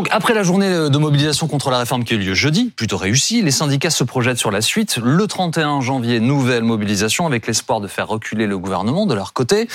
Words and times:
Donc 0.00 0.08
après 0.12 0.32
la 0.32 0.42
journée 0.42 0.66
de 0.66 0.96
mobilisation 0.96 1.46
contre 1.46 1.68
la 1.68 1.78
réforme 1.78 2.04
qui 2.04 2.14
a 2.14 2.16
eu 2.16 2.20
lieu 2.20 2.32
jeudi, 2.32 2.72
plutôt 2.74 2.96
réussie, 2.96 3.42
les 3.42 3.50
syndicats 3.50 3.90
se 3.90 4.02
projettent 4.02 4.38
sur 4.38 4.50
la 4.50 4.62
suite. 4.62 4.96
Le 4.96 5.26
31 5.26 5.82
janvier, 5.82 6.20
nouvelle 6.20 6.62
mobilisation 6.62 7.26
avec 7.26 7.46
l'espoir 7.46 7.82
de 7.82 7.86
faire 7.86 8.08
reculer 8.08 8.46
le 8.46 8.56
gouvernement 8.56 9.04
de 9.04 9.12
leur 9.12 9.34
côté. 9.34 9.68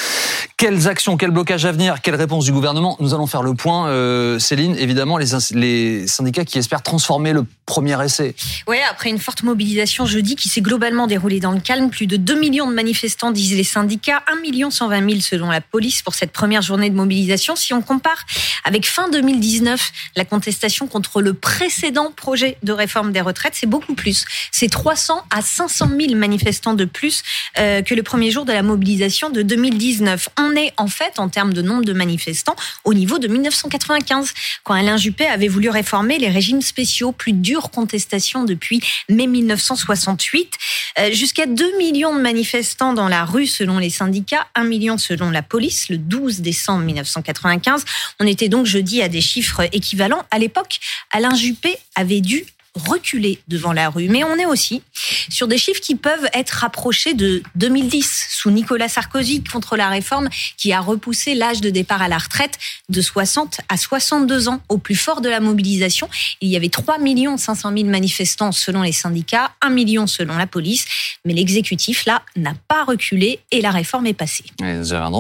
Quelles 0.58 0.88
actions, 0.88 1.16
quel 1.16 1.30
blocage 1.30 1.66
à 1.66 1.72
venir, 1.72 2.02
quelle 2.02 2.16
réponse 2.16 2.46
du 2.46 2.52
gouvernement? 2.52 2.98
Nous 3.00 3.14
allons 3.14 3.28
faire 3.28 3.44
le 3.44 3.54
point. 3.54 3.90
Euh, 3.90 4.40
Céline, 4.40 4.76
évidemment, 4.80 5.20
les, 5.20 6.08
syndicats 6.08 6.44
qui 6.44 6.58
espèrent 6.58 6.82
transformer 6.82 7.32
le 7.32 7.46
premier 7.68 8.04
essai. 8.04 8.34
Oui, 8.68 8.78
après 8.90 9.12
une 9.12 9.20
forte 9.20 9.44
mobilisation 9.44 10.08
jeudi 10.08 10.36
qui 10.36 10.50
s'est 10.50 10.62
globalement 10.62 11.06
déroulée 11.06 11.40
dans 11.40 11.52
le 11.52 11.60
calme, 11.60 11.92
plus 11.92 12.08
de 12.08 12.18
2 12.18 12.40
millions 12.40 12.68
de 12.68 12.74
manifestants 12.74 13.30
disent 13.30 13.56
les 13.56 13.64
syndicats, 13.64 14.24
1 14.26 14.42
million 14.42 14.72
120 14.72 15.08
000 15.08 15.22
selon 15.22 15.52
la 15.52 15.62
police 15.62 16.02
pour 16.02 16.16
cette 16.16 16.32
première 16.32 16.64
journée 16.64 16.90
de 16.90 16.96
mobilisation. 16.96 17.56
Si 17.56 17.74
on 17.76 17.84
compare 17.84 18.26
avec 18.64 18.88
fin 18.88 19.08
2019, 19.10 19.92
la 20.16 20.26
contestation 20.26 20.88
contre 20.88 21.22
le 21.22 21.34
précédent 21.34 22.12
projet 22.16 22.58
de 22.64 22.72
réforme 22.72 23.12
des 23.12 23.22
retraites, 23.22 23.54
c'est 23.56 23.68
beaucoup 23.68 23.96
plus. 23.96 24.26
C'est 24.52 24.70
300 24.70 25.22
à 25.30 25.42
500 25.42 25.90
000 26.00 26.16
manifestants 26.16 26.74
de 26.74 26.86
plus 26.86 27.24
euh, 27.58 27.82
que 27.82 27.94
le 27.94 28.04
premier 28.04 28.32
jour 28.32 28.46
de 28.46 28.54
la 28.54 28.64
mobilisation 28.64 29.30
de 29.30 29.42
2019. 29.42 30.30
On 30.40 30.56
est 30.56 30.74
en 30.78 30.88
fait, 30.88 31.20
en 31.20 31.30
termes 31.30 31.54
de 31.54 31.62
nombre 31.62 31.86
de 31.86 31.94
manifestants, 31.94 32.56
au 32.84 32.94
niveau 32.94 33.20
de 33.20 33.28
1995, 33.28 34.34
quand 34.64 34.74
Alain 34.74 34.98
Juppé 34.98 35.26
avait 35.26 35.48
voulu 35.48 35.70
réformer 35.70 36.18
les 36.18 36.30
régimes 36.30 36.62
spéciaux. 36.62 37.12
Plus 37.12 37.34
dure 37.34 37.70
contestation 37.70 38.44
depuis 38.44 38.82
mai 39.10 39.28
1968. 39.28 40.54
Euh, 40.98 41.12
jusqu'à 41.12 41.46
2 41.46 41.78
millions 41.78 42.16
de 42.16 42.22
manifestants 42.22 42.94
dans 42.94 43.10
la 43.10 43.26
rue 43.26 43.48
selon 43.48 43.80
les 43.80 43.90
syndicats, 43.90 44.48
1 44.56 44.64
million 44.64 44.98
selon 44.98 45.30
la 45.30 45.42
police 45.42 45.90
le 45.90 45.98
12 45.98 46.40
décembre 46.40 46.86
1995. 46.86 47.84
On 48.20 48.26
était 48.26 48.48
donc 48.48 48.66
jeudi 48.66 49.02
à 49.02 49.10
des 49.10 49.22
chiffres 49.22 49.68
équivalents. 49.74 50.24
À 50.32 50.40
l'époque, 50.40 50.80
Alain 51.12 51.36
Juppé 51.36 51.78
avait 51.96 52.22
dû 52.22 52.46
reculer 52.76 53.40
devant 53.48 53.74
la 53.74 53.90
rue. 53.90 54.10
Mais 54.10 54.24
on 54.24 54.36
est 54.36 54.46
aussi 54.46 54.82
sur 55.30 55.48
des 55.48 55.58
chiffres 55.58 55.82
qui 55.82 55.96
peuvent 55.96 56.28
être 56.34 56.52
rapprochés 56.52 57.14
de 57.14 57.42
2010, 57.56 58.28
sous 58.30 58.52
Nicolas 58.52 58.90
Sarkozy, 58.90 59.44
contre 59.44 59.78
la 59.78 59.90
réforme 59.90 60.30
qui 60.58 60.74
a 60.74 60.80
repoussé 60.80 61.36
l'âge 61.36 61.62
de 61.62 61.70
départ 61.70 62.02
à 62.02 62.08
la 62.08 62.18
retraite 62.18 62.58
de 62.90 63.02
60 63.02 63.62
à 63.70 63.78
62 63.78 64.50
ans. 64.50 64.62
Au 64.70 64.78
plus 64.78 64.96
fort 64.96 65.22
de 65.22 65.30
la 65.30 65.40
mobilisation, 65.40 66.10
il 66.42 66.50
y 66.50 66.56
avait 66.56 66.70
3 66.70 66.98
500 67.38 67.72
000 67.76 67.90
manifestants 67.90 68.52
selon 68.52 68.82
les 68.82 68.92
syndicats, 68.92 69.52
1 69.62 69.70
million 69.70 70.08
selon 70.08 70.38
la 70.38 70.48
police. 70.48 70.86
Mais 71.26 71.34
l'exécutif, 71.34 72.06
là, 72.06 72.22
n'a 72.36 72.54
pas 72.68 72.84
reculé 72.84 73.40
et 73.52 73.62
la 73.62 73.72
réforme 73.72 74.08
est 74.08 74.14
passée. 74.14 74.46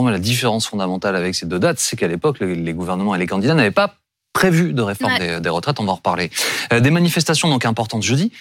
mais 0.04 0.12
la 0.12 0.20
différence 0.20 0.68
fondamentale 0.68 1.16
avec 1.16 1.36
ces 1.36 1.46
deux 1.46 1.60
dates, 1.60 1.80
c'est 1.80 1.96
qu'à 1.96 2.08
l'époque, 2.08 2.40
les 2.40 2.74
gouvernements 2.74 3.16
et 3.16 3.20
les 3.20 3.28
candidats 3.28 3.54
n'avaient 3.54 3.72
pas 3.72 3.96
prévu 4.36 4.74
de 4.74 4.82
réforme 4.82 5.40
des, 5.40 5.50
retraites, 5.50 5.80
on 5.80 5.86
va 5.86 5.94
en 5.94 5.96
reparler. 5.96 6.30
Euh, 6.74 6.82
des 6.82 6.92
manifestations 6.92 7.50
donc 7.50 7.66
importantes 7.66 8.04
jeudi. 8.04 8.32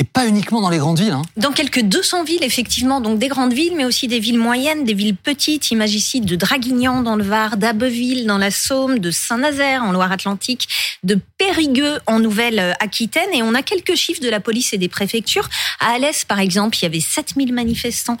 Et 0.00 0.04
pas 0.04 0.28
uniquement 0.28 0.60
dans 0.60 0.70
les 0.70 0.78
grandes 0.78 1.00
villes. 1.00 1.12
Hein. 1.12 1.22
Dans 1.36 1.50
quelques 1.50 1.82
200 1.82 2.22
villes, 2.22 2.44
effectivement, 2.44 3.00
donc 3.00 3.18
des 3.18 3.26
grandes 3.26 3.52
villes, 3.52 3.74
mais 3.76 3.84
aussi 3.84 4.06
des 4.06 4.20
villes 4.20 4.38
moyennes, 4.38 4.84
des 4.84 4.94
villes 4.94 5.16
petites. 5.16 5.72
Imagine 5.72 5.98
ici 5.98 6.20
de 6.20 6.36
Draguignan 6.36 7.02
dans 7.02 7.16
le 7.16 7.24
Var, 7.24 7.56
d'Abbeville 7.56 8.24
dans 8.24 8.38
la 8.38 8.52
Somme, 8.52 9.00
de 9.00 9.10
Saint-Nazaire 9.10 9.82
en 9.82 9.90
Loire-Atlantique, 9.90 10.68
de 11.02 11.18
Périgueux 11.36 11.98
en 12.06 12.20
Nouvelle-Aquitaine. 12.20 13.28
Et 13.32 13.42
on 13.42 13.54
a 13.54 13.62
quelques 13.62 13.96
chiffres 13.96 14.22
de 14.22 14.28
la 14.28 14.38
police 14.38 14.72
et 14.72 14.78
des 14.78 14.88
préfectures. 14.88 15.48
À 15.80 15.94
Alès, 15.94 16.24
par 16.24 16.38
exemple, 16.38 16.78
il 16.78 16.82
y 16.82 16.86
avait 16.86 17.00
7000 17.00 17.52
manifestants. 17.52 18.18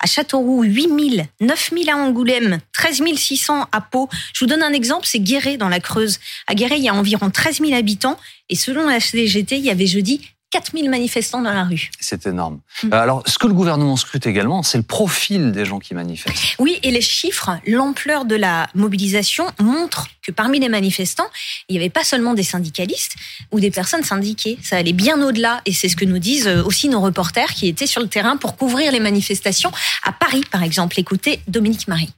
À 0.00 0.06
Châteauroux, 0.06 0.64
8000. 0.64 1.26
9000 1.40 1.90
à 1.90 1.96
Angoulême, 1.96 2.58
13 2.72 3.02
600 3.14 3.68
à 3.70 3.80
Pau. 3.80 4.08
Je 4.34 4.44
vous 4.44 4.48
donne 4.48 4.64
un 4.64 4.72
exemple, 4.72 5.06
c'est 5.06 5.20
Guéret 5.20 5.58
dans 5.58 5.68
la 5.68 5.78
Creuse. 5.78 6.18
À 6.48 6.56
Guéret, 6.56 6.78
il 6.78 6.84
y 6.84 6.88
a 6.88 6.94
environ 6.94 7.30
13 7.30 7.60
000 7.60 7.74
habitants. 7.74 8.18
Et 8.48 8.56
selon 8.56 8.88
la 8.88 8.98
CGT, 8.98 9.58
il 9.58 9.64
y 9.64 9.70
avait 9.70 9.86
jeudi 9.86 10.20
4000 10.50 10.90
manifestants 10.90 11.42
dans 11.42 11.52
la 11.52 11.64
rue. 11.64 11.90
C'est 12.00 12.26
énorme. 12.26 12.60
Mm. 12.82 12.92
Alors, 12.92 13.22
ce 13.26 13.38
que 13.38 13.46
le 13.46 13.54
gouvernement 13.54 13.96
scrute 13.96 14.26
également, 14.26 14.62
c'est 14.62 14.78
le 14.78 14.84
profil 14.84 15.52
des 15.52 15.64
gens 15.64 15.78
qui 15.78 15.94
manifestent. 15.94 16.56
Oui, 16.58 16.78
et 16.82 16.90
les 16.90 17.00
chiffres, 17.00 17.50
l'ampleur 17.66 18.24
de 18.24 18.34
la 18.34 18.68
mobilisation 18.74 19.46
montrent 19.60 20.08
que 20.22 20.32
parmi 20.32 20.58
les 20.58 20.68
manifestants, 20.68 21.28
il 21.68 21.74
n'y 21.74 21.78
avait 21.78 21.90
pas 21.90 22.04
seulement 22.04 22.34
des 22.34 22.42
syndicalistes 22.42 23.14
ou 23.52 23.60
des 23.60 23.70
personnes 23.70 24.04
syndiquées. 24.04 24.58
Ça 24.62 24.76
allait 24.76 24.92
bien 24.92 25.22
au-delà, 25.22 25.60
et 25.66 25.72
c'est 25.72 25.88
ce 25.88 25.96
que 25.96 26.04
nous 26.04 26.18
disent 26.18 26.48
euh, 26.48 26.64
aussi 26.64 26.88
nos 26.88 27.00
reporters 27.00 27.54
qui 27.54 27.68
étaient 27.68 27.86
sur 27.86 28.02
le 28.02 28.08
terrain 28.08 28.36
pour 28.36 28.56
couvrir 28.56 28.92
les 28.92 29.00
manifestations 29.00 29.70
à 30.02 30.12
Paris, 30.12 30.42
par 30.50 30.62
exemple. 30.62 30.98
Écoutez 30.98 31.40
Dominique 31.46 31.88
Marie. 31.88 32.10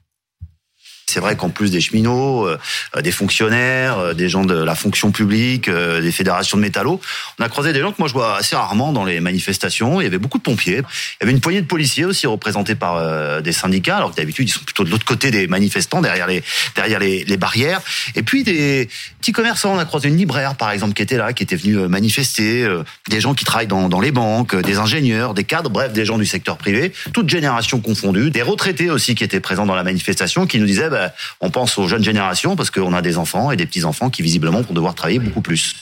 C'est 1.13 1.19
vrai 1.19 1.35
qu'en 1.35 1.49
plus 1.49 1.69
des 1.69 1.79
cheminots, 1.79 2.47
euh, 2.47 2.57
des 3.03 3.11
fonctionnaires, 3.11 3.99
euh, 3.99 4.13
des 4.15 4.29
gens 4.29 4.45
de 4.45 4.55
la 4.55 4.73
fonction 4.73 5.11
publique, 5.11 5.67
euh, 5.67 6.01
des 6.01 6.11
fédérations 6.11 6.57
de 6.57 6.63
métallos, 6.63 6.99
on 7.37 7.43
a 7.43 7.49
croisé 7.49 7.71
des 7.71 7.81
gens 7.81 7.91
que 7.91 7.97
moi 7.99 8.07
je 8.07 8.13
vois 8.13 8.37
assez 8.37 8.55
rarement 8.55 8.91
dans 8.91 9.05
les 9.05 9.19
manifestations. 9.19 10.01
Il 10.01 10.05
y 10.05 10.07
avait 10.07 10.17
beaucoup 10.17 10.39
de 10.39 10.43
pompiers. 10.43 10.77
Il 10.77 11.21
y 11.21 11.23
avait 11.23 11.31
une 11.31 11.39
poignée 11.39 11.61
de 11.61 11.67
policiers 11.67 12.05
aussi 12.05 12.25
représentés 12.25 12.73
par 12.73 13.43
des 13.43 13.51
syndicats, 13.51 13.97
alors 13.97 14.09
que 14.09 14.15
d'habitude 14.15 14.49
ils 14.49 14.51
sont 14.51 14.63
plutôt 14.63 14.83
de 14.83 14.89
l'autre 14.89 15.05
côté 15.05 15.29
des 15.29 15.45
manifestants, 15.45 16.01
derrière 16.01 16.27
les 16.27 17.37
barrières. 17.37 17.81
Et 18.15 18.23
puis 18.23 18.43
des 18.43 18.89
petits 19.19 19.33
commerçants. 19.33 19.75
On 19.75 19.79
a 19.79 19.85
croisé 19.85 20.09
une 20.09 20.17
libraire 20.17 20.55
par 20.55 20.71
exemple 20.71 20.93
qui 20.93 21.03
était 21.03 21.17
là, 21.17 21.33
qui 21.33 21.43
était 21.43 21.55
venue 21.55 21.75
manifester. 21.87 22.67
Des 23.07 23.21
gens 23.21 23.35
qui 23.35 23.45
travaillent 23.45 23.67
dans, 23.67 23.87
dans 23.87 23.99
les 23.99 24.11
banques, 24.11 24.55
des 24.55 24.77
ingénieurs, 24.77 25.33
des 25.33 25.43
cadres, 25.43 25.69
bref, 25.69 25.93
des 25.93 26.05
gens 26.05 26.17
du 26.17 26.25
secteur 26.25 26.57
privé, 26.57 26.91
toutes 27.13 27.29
générations 27.29 27.79
confondues. 27.79 28.31
Des 28.31 28.41
retraités 28.41 28.89
aussi 28.89 29.13
qui 29.13 29.23
étaient 29.23 29.39
présents 29.39 29.65
dans 29.65 29.75
la 29.75 29.83
manifestation, 29.83 30.47
qui 30.47 30.59
nous 30.59 30.65
disaient 30.65 30.89
bah, 30.89 31.02
on 31.41 31.49
pense 31.49 31.77
aux 31.77 31.87
jeunes 31.87 32.03
générations 32.03 32.55
parce 32.55 32.71
qu'on 32.71 32.93
a 32.93 33.01
des 33.01 33.17
enfants 33.17 33.51
et 33.51 33.55
des 33.55 33.65
petits-enfants 33.65 34.09
qui 34.09 34.21
visiblement 34.21 34.61
vont 34.61 34.73
devoir 34.73 34.95
travailler 34.95 35.19
beaucoup 35.19 35.41
plus. 35.41 35.75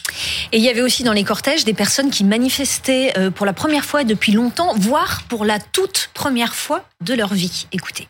Et 0.51 0.57
il 0.57 0.63
y 0.63 0.69
avait 0.69 0.81
aussi 0.81 1.03
dans 1.03 1.13
les 1.13 1.23
cortèges 1.23 1.65
des 1.65 1.73
personnes 1.73 2.09
qui 2.09 2.23
manifestaient 2.23 3.13
euh, 3.17 3.31
pour 3.31 3.45
la 3.45 3.53
première 3.53 3.85
fois 3.85 4.03
depuis 4.03 4.31
longtemps, 4.31 4.73
voire 4.75 5.23
pour 5.27 5.45
la 5.45 5.59
toute 5.59 6.09
première 6.13 6.55
fois 6.55 6.83
de 7.01 7.13
leur 7.13 7.33
vie. 7.33 7.67
Écoutez. 7.71 8.07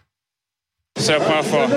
C'est 1.00 1.14
la 1.14 1.20
première 1.20 1.46
fois. 1.46 1.68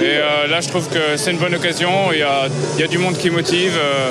Et 0.00 0.02
euh, 0.02 0.46
là, 0.46 0.60
je 0.60 0.68
trouve 0.68 0.88
que 0.88 1.16
c'est 1.16 1.32
une 1.32 1.38
bonne 1.38 1.54
occasion. 1.54 2.12
Il 2.12 2.18
y 2.18 2.22
a, 2.22 2.86
du 2.86 2.98
monde 2.98 3.16
qui 3.16 3.30
motive. 3.30 3.72
Euh, 3.76 4.10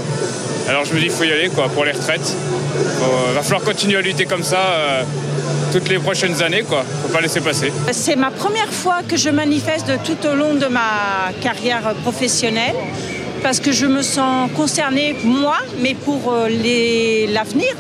alors 0.68 0.86
je 0.86 0.94
me 0.94 1.00
dis, 1.00 1.06
il 1.06 1.12
faut 1.12 1.24
y 1.24 1.32
aller 1.32 1.50
quoi, 1.50 1.70
pour 1.70 1.86
les 1.86 1.92
retraites. 1.92 2.36
Il 2.76 3.36
va 3.36 3.42
falloir 3.42 3.62
continuer 3.62 3.98
à 3.98 4.02
lutter 4.02 4.26
comme 4.26 4.44
ça 4.44 5.04
toutes 5.72 5.90
les 5.90 6.00
prochaines 6.00 6.42
années. 6.42 6.64
Quoi. 6.64 6.84
Faut 7.04 7.14
pas 7.14 7.22
laisser 7.22 7.42
passer. 7.42 7.72
C'est 7.92 8.16
ma 8.16 8.32
première 8.32 8.72
fois 8.72 9.00
que 9.08 9.18
je 9.18 9.30
manifeste 9.30 9.92
tout 10.04 10.28
au 10.28 10.36
long 10.36 10.56
de 10.56 10.68
ma 10.68 11.32
carrière 11.42 11.94
professionnelle 12.04 12.76
parce 13.42 13.60
que 13.60 13.72
je 13.72 13.86
me 13.86 14.02
sens 14.02 14.50
concernée, 14.56 15.16
moi, 15.24 15.58
mais 15.82 15.96
pour 15.96 16.34
euh, 16.34 16.50
l'avenir, 17.32 17.74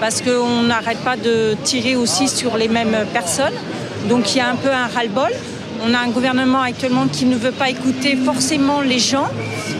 parce 0.00 0.22
qu'on 0.22 0.62
n'arrête 0.62 0.98
pas 0.98 1.16
de 1.16 1.56
tirer 1.62 1.96
aussi 1.96 2.28
sur 2.28 2.56
les 2.56 2.68
mêmes 2.68 2.96
personnes. 3.12 3.52
Donc 4.08 4.34
il 4.34 4.38
y 4.38 4.40
a 4.40 4.48
un 4.48 4.56
peu 4.56 4.70
un 4.70 4.86
ras-le-bol. 4.86 5.30
On 5.86 5.92
a 5.92 5.98
un 5.98 6.08
gouvernement 6.08 6.62
actuellement 6.62 7.06
qui 7.06 7.26
ne 7.26 7.36
veut 7.36 7.52
pas 7.52 7.68
écouter 7.68 8.16
forcément 8.16 8.80
les 8.80 8.98
gens. 8.98 9.28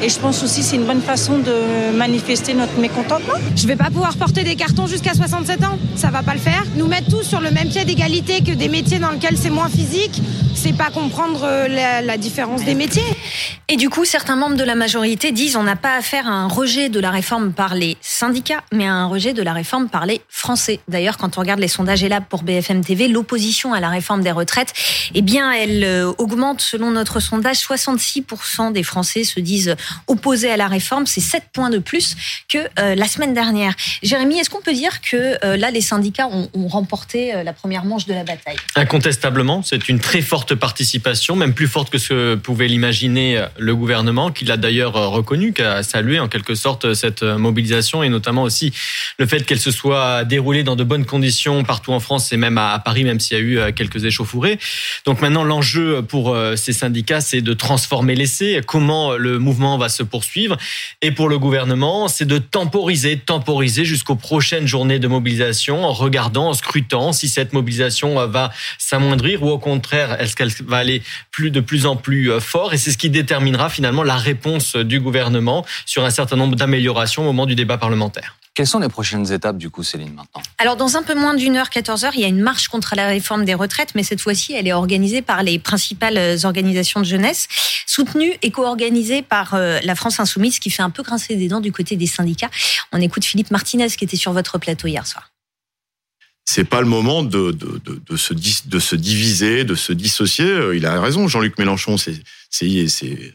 Et 0.02 0.08
je 0.08 0.18
pense 0.18 0.42
aussi 0.42 0.60
que 0.60 0.66
c'est 0.66 0.76
une 0.76 0.84
bonne 0.84 1.00
façon 1.00 1.38
de 1.38 1.96
manifester 1.96 2.54
notre 2.54 2.78
mécontentement. 2.78 3.34
Je 3.56 3.62
ne 3.62 3.68
vais 3.68 3.76
pas 3.76 3.90
pouvoir 3.90 4.16
porter 4.16 4.42
des 4.44 4.54
cartons 4.54 4.86
jusqu'à 4.86 5.14
67 5.14 5.64
ans. 5.64 5.78
Ça 5.96 6.10
va 6.10 6.22
pas 6.22 6.34
le 6.34 6.40
faire. 6.40 6.64
Nous 6.76 6.86
mettre 6.86 7.10
tous 7.10 7.22
sur 7.22 7.40
le 7.40 7.50
même 7.50 7.68
pied 7.68 7.84
d'égalité 7.84 8.40
que 8.42 8.52
des 8.52 8.68
métiers 8.68 8.98
dans 8.98 9.10
lesquels 9.10 9.38
c'est 9.38 9.50
moins 9.50 9.68
physique, 9.68 10.20
c'est 10.54 10.76
pas 10.76 10.90
comprendre 10.90 11.44
euh, 11.44 11.68
la, 11.68 12.00
la 12.00 12.16
différence 12.16 12.64
des 12.64 12.74
métiers. 12.74 13.02
Et 13.68 13.76
du 13.76 13.88
coup, 13.88 14.04
certains 14.04 14.36
membres 14.36 14.56
de 14.56 14.62
la 14.64 14.74
majorité 14.74 15.32
disent 15.32 15.56
on 15.56 15.62
n'a 15.62 15.74
pas 15.76 15.96
affaire 15.96 16.28
à 16.28 16.32
un 16.32 16.48
rejet 16.48 16.90
de 16.90 17.00
la 17.00 17.10
réforme 17.10 17.52
par 17.52 17.74
les 17.74 17.96
syndicats, 18.02 18.62
mais 18.72 18.86
à 18.86 18.92
un 18.92 19.06
rejet 19.06 19.32
de 19.32 19.42
la 19.42 19.54
réforme 19.54 19.88
par 19.88 20.04
les 20.04 20.20
Français. 20.28 20.80
D'ailleurs, 20.86 21.16
quand 21.16 21.38
on 21.38 21.40
regarde 21.40 21.60
les 21.60 21.68
sondages 21.68 22.04
ELAB 22.04 22.24
pour 22.28 22.42
BFM 22.42 22.84
TV, 22.84 23.08
l'opposition 23.08 23.72
à 23.72 23.80
la 23.80 23.88
réforme 23.88 24.22
des 24.22 24.30
retraites, 24.32 24.74
eh 25.14 25.22
bien, 25.22 25.50
elle 25.50 25.82
euh, 25.82 26.12
augmente 26.18 26.60
selon 26.60 26.90
notre 26.90 27.20
sondage. 27.20 27.56
66% 27.56 28.72
des 28.72 28.82
Français 28.82 29.24
se 29.24 29.40
disent 29.40 29.74
opposés 30.08 30.50
à 30.50 30.58
la 30.58 30.68
réforme. 30.68 31.06
C'est 31.06 31.22
7 31.22 31.44
points 31.52 31.70
de 31.70 31.78
plus 31.78 32.16
que 32.52 32.58
euh, 32.78 32.94
la 32.94 33.06
semaine 33.06 33.32
dernière. 33.32 33.74
Jérémy, 34.02 34.38
est-ce 34.38 34.50
qu'on 34.50 34.60
peut 34.60 34.74
dire 34.74 35.00
que 35.00 35.38
euh, 35.42 35.56
là, 35.56 35.70
les 35.70 35.80
syndicats 35.80 36.28
ont, 36.28 36.50
ont 36.52 36.68
remporté 36.68 37.32
la 37.42 37.52
première 37.54 37.86
manche 37.86 38.04
de 38.04 38.12
la 38.12 38.24
bataille? 38.24 38.56
Incontestablement, 38.76 39.62
c'est 39.62 39.88
une 39.88 40.00
très 40.00 40.20
forte 40.20 40.43
participation, 40.52 41.36
même 41.36 41.54
plus 41.54 41.68
forte 41.68 41.88
que 41.88 41.96
ce 41.96 42.34
pouvait 42.34 42.68
l'imaginer 42.68 43.42
le 43.56 43.74
gouvernement, 43.74 44.30
qui 44.30 44.44
l'a 44.44 44.56
d'ailleurs 44.56 44.96
euh, 44.96 45.08
reconnu, 45.08 45.52
qui 45.52 45.62
a 45.62 45.82
salué 45.82 46.18
en 46.18 46.28
quelque 46.28 46.54
sorte 46.54 46.94
cette 46.94 47.22
euh, 47.22 47.38
mobilisation 47.38 48.02
et 48.02 48.08
notamment 48.08 48.42
aussi 48.42 48.72
le 49.18 49.26
fait 49.26 49.46
qu'elle 49.46 49.60
se 49.60 49.70
soit 49.70 50.24
déroulée 50.24 50.64
dans 50.64 50.76
de 50.76 50.84
bonnes 50.84 51.06
conditions 51.06 51.64
partout 51.64 51.92
en 51.92 52.00
France 52.00 52.32
et 52.32 52.36
même 52.36 52.58
à 52.58 52.78
Paris, 52.78 53.04
même 53.04 53.20
s'il 53.20 53.36
y 53.36 53.40
a 53.40 53.42
eu 53.42 53.58
euh, 53.58 53.72
quelques 53.72 54.04
échauffourées. 54.04 54.58
Donc 55.06 55.20
maintenant, 55.22 55.44
l'enjeu 55.44 56.02
pour 56.02 56.36
ces 56.56 56.72
syndicats, 56.72 57.20
c'est 57.20 57.40
de 57.40 57.52
transformer 57.52 58.14
l'essai, 58.14 58.60
comment 58.66 59.12
le 59.12 59.38
mouvement 59.38 59.78
va 59.78 59.88
se 59.88 60.02
poursuivre? 60.02 60.56
Et 61.02 61.10
pour 61.10 61.28
le 61.28 61.38
gouvernement, 61.38 62.08
c'est 62.08 62.24
de 62.24 62.38
temporiser, 62.38 63.16
temporiser 63.18 63.84
jusqu'aux 63.84 64.16
prochaines 64.16 64.66
journées 64.66 64.98
de 64.98 65.08
mobilisation 65.08 65.84
en 65.84 65.92
regardant, 65.92 66.48
en 66.48 66.54
scrutant 66.54 67.12
si 67.12 67.28
cette 67.28 67.52
mobilisation 67.52 68.26
va 68.26 68.50
s'amoindrir 68.78 69.42
ou 69.42 69.50
au 69.50 69.58
contraire, 69.58 70.16
elle 70.18 70.33
Qu'elle 70.34 70.52
va 70.66 70.78
aller 70.78 71.02
plus 71.30 71.50
de 71.50 71.60
plus 71.60 71.86
en 71.86 71.96
plus 71.96 72.30
fort 72.40 72.74
Et 72.74 72.78
c'est 72.78 72.92
ce 72.92 72.98
qui 72.98 73.10
déterminera 73.10 73.70
finalement 73.70 74.02
la 74.02 74.16
réponse 74.16 74.76
du 74.76 75.00
gouvernement 75.00 75.64
sur 75.86 76.04
un 76.04 76.10
certain 76.10 76.36
nombre 76.36 76.56
d'améliorations 76.56 77.22
au 77.22 77.26
moment 77.26 77.46
du 77.46 77.54
débat 77.54 77.78
parlementaire. 77.78 78.36
Quelles 78.54 78.68
sont 78.68 78.78
les 78.78 78.88
prochaines 78.88 79.32
étapes 79.32 79.58
du 79.58 79.68
coup, 79.68 79.82
Céline, 79.82 80.14
maintenant? 80.14 80.40
Alors, 80.58 80.76
dans 80.76 80.96
un 80.96 81.02
peu 81.02 81.16
moins 81.16 81.34
d'une 81.34 81.56
heure, 81.56 81.70
14 81.70 82.04
heures, 82.04 82.12
il 82.14 82.20
y 82.20 82.24
a 82.24 82.28
une 82.28 82.40
marche 82.40 82.68
contre 82.68 82.94
la 82.94 83.08
réforme 83.08 83.44
des 83.44 83.54
retraites, 83.54 83.96
mais 83.96 84.04
cette 84.04 84.20
fois-ci, 84.20 84.52
elle 84.52 84.68
est 84.68 84.72
organisée 84.72 85.22
par 85.22 85.42
les 85.42 85.58
principales 85.58 86.38
organisations 86.44 87.00
de 87.00 87.04
jeunesse, 87.04 87.48
soutenue 87.86 88.32
et 88.42 88.52
co-organisée 88.52 89.22
par 89.22 89.54
euh, 89.54 89.80
la 89.82 89.96
France 89.96 90.20
Insoumise, 90.20 90.60
qui 90.60 90.70
fait 90.70 90.82
un 90.82 90.90
peu 90.90 91.02
grincer 91.02 91.34
des 91.34 91.48
dents 91.48 91.60
du 91.60 91.72
côté 91.72 91.96
des 91.96 92.06
syndicats. 92.06 92.50
On 92.92 93.00
écoute 93.00 93.24
Philippe 93.24 93.50
Martinez, 93.50 93.88
qui 93.88 94.04
était 94.04 94.16
sur 94.16 94.32
votre 94.32 94.58
plateau 94.58 94.86
hier 94.86 95.04
soir 95.04 95.30
c'est 96.44 96.64
pas 96.64 96.80
le 96.80 96.86
moment 96.86 97.22
de, 97.22 97.52
de, 97.52 97.80
de, 97.84 98.00
de, 98.08 98.16
se, 98.16 98.34
de 98.34 98.78
se 98.78 98.96
diviser, 98.96 99.64
de 99.64 99.74
se 99.74 99.92
dissocier. 99.92 100.44
Euh, 100.44 100.76
il 100.76 100.84
a 100.84 101.00
raison, 101.00 101.26
Jean-Luc 101.26 101.58
Mélenchon. 101.58 101.96
C'est, 101.96 102.20
c'est, 102.50 102.86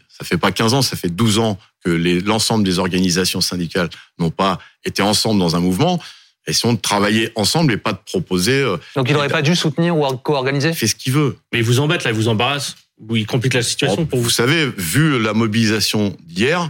ça 0.09 0.23
fait 0.23 0.37
pas 0.37 0.51
15 0.51 0.73
ans, 0.75 0.81
ça 0.81 0.95
fait 0.95 1.09
12 1.09 1.39
ans 1.39 1.57
que 1.83 1.89
l'ensemble 2.25 2.63
des 2.63 2.77
organisations 2.77 3.41
syndicales 3.41 3.89
n'ont 4.19 4.29
pas 4.29 4.59
été 4.85 5.01
ensemble 5.01 5.39
dans 5.39 5.55
un 5.55 5.59
mouvement. 5.59 5.99
Essayons 6.45 6.73
de 6.73 6.79
travailler 6.79 7.31
ensemble 7.35 7.73
et 7.73 7.77
pas 7.77 7.93
de 7.93 7.99
proposer. 8.05 8.61
Euh, 8.61 8.77
Donc 8.95 9.07
il 9.09 9.13
n'aurait 9.13 9.27
pas 9.27 9.41
dû 9.41 9.55
soutenir 9.55 9.97
ou 9.97 10.05
co-organiser? 10.17 10.69
Il 10.69 10.75
fait 10.75 10.87
ce 10.87 10.95
qu'il 10.95 11.13
veut. 11.13 11.37
Mais 11.51 11.59
il 11.59 11.65
vous 11.65 11.79
embête 11.79 12.03
là, 12.03 12.11
il 12.11 12.15
vous 12.15 12.27
embarrasse. 12.27 12.75
Il 13.11 13.25
complique 13.25 13.53
la 13.53 13.63
situation 13.63 14.05
pour 14.05 14.19
vous. 14.19 14.25
Vous 14.25 14.29
savez, 14.29 14.69
vu 14.77 15.19
la 15.21 15.33
mobilisation 15.33 16.15
d'hier, 16.25 16.69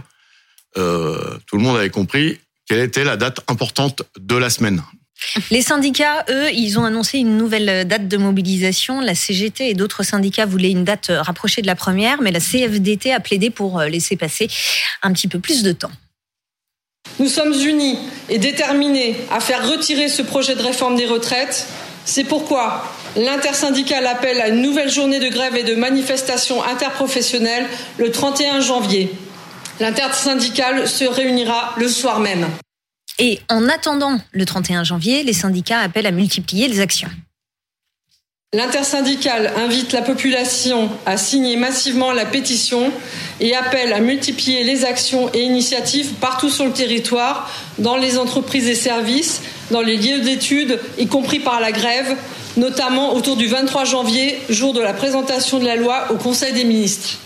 euh, 0.78 1.38
tout 1.46 1.56
le 1.56 1.62
monde 1.62 1.76
avait 1.76 1.90
compris 1.90 2.38
quelle 2.66 2.80
était 2.80 3.04
la 3.04 3.16
date 3.16 3.40
importante 3.48 4.02
de 4.18 4.36
la 4.36 4.48
semaine. 4.48 4.82
Les 5.50 5.62
syndicats, 5.62 6.24
eux, 6.28 6.50
ils 6.52 6.78
ont 6.78 6.84
annoncé 6.84 7.18
une 7.18 7.36
nouvelle 7.36 7.86
date 7.86 8.08
de 8.08 8.16
mobilisation. 8.16 9.00
La 9.00 9.14
CGT 9.14 9.70
et 9.70 9.74
d'autres 9.74 10.02
syndicats 10.02 10.46
voulaient 10.46 10.70
une 10.70 10.84
date 10.84 11.10
rapprochée 11.10 11.62
de 11.62 11.66
la 11.66 11.76
première, 11.76 12.20
mais 12.22 12.30
la 12.30 12.40
CFDT 12.40 13.12
a 13.12 13.20
plaidé 13.20 13.50
pour 13.50 13.80
laisser 13.82 14.16
passer 14.16 14.48
un 15.02 15.12
petit 15.12 15.28
peu 15.28 15.38
plus 15.38 15.62
de 15.62 15.72
temps. 15.72 15.92
Nous 17.18 17.28
sommes 17.28 17.52
unis 17.52 17.98
et 18.28 18.38
déterminés 18.38 19.16
à 19.30 19.40
faire 19.40 19.68
retirer 19.68 20.08
ce 20.08 20.22
projet 20.22 20.54
de 20.54 20.62
réforme 20.62 20.96
des 20.96 21.06
retraites. 21.06 21.66
C'est 22.04 22.24
pourquoi 22.24 22.84
l'intersyndicale 23.16 24.06
appelle 24.06 24.40
à 24.40 24.48
une 24.48 24.62
nouvelle 24.62 24.90
journée 24.90 25.20
de 25.20 25.28
grève 25.28 25.56
et 25.56 25.64
de 25.64 25.74
manifestation 25.74 26.64
interprofessionnelle 26.64 27.66
le 27.98 28.10
31 28.10 28.60
janvier. 28.60 29.12
L'intersyndicale 29.80 30.88
se 30.88 31.04
réunira 31.04 31.74
le 31.76 31.88
soir 31.88 32.20
même. 32.20 32.46
Et 33.22 33.38
en 33.50 33.68
attendant 33.68 34.18
le 34.32 34.46
31 34.46 34.82
janvier, 34.82 35.22
les 35.22 35.34
syndicats 35.34 35.80
appellent 35.80 36.06
à 36.06 36.10
multiplier 36.10 36.68
les 36.68 36.80
actions. 36.80 37.10
L'intersyndicale 38.54 39.52
invite 39.58 39.92
la 39.92 40.00
population 40.00 40.88
à 41.04 41.18
signer 41.18 41.56
massivement 41.56 42.12
la 42.12 42.24
pétition 42.24 42.90
et 43.38 43.54
appelle 43.54 43.92
à 43.92 44.00
multiplier 44.00 44.64
les 44.64 44.86
actions 44.86 45.30
et 45.34 45.42
initiatives 45.42 46.14
partout 46.14 46.48
sur 46.48 46.64
le 46.64 46.72
territoire, 46.72 47.48
dans 47.78 47.96
les 47.96 48.18
entreprises 48.18 48.68
et 48.68 48.74
services, 48.74 49.42
dans 49.70 49.82
les 49.82 49.98
lieux 49.98 50.20
d'études, 50.20 50.80
y 50.98 51.06
compris 51.06 51.40
par 51.40 51.60
la 51.60 51.72
grève, 51.72 52.16
notamment 52.56 53.14
autour 53.14 53.36
du 53.36 53.46
23 53.46 53.84
janvier, 53.84 54.40
jour 54.48 54.72
de 54.72 54.80
la 54.80 54.94
présentation 54.94 55.58
de 55.58 55.66
la 55.66 55.76
loi 55.76 56.06
au 56.10 56.16
Conseil 56.16 56.54
des 56.54 56.64
ministres. 56.64 57.18